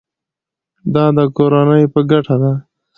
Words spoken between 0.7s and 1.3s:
دا د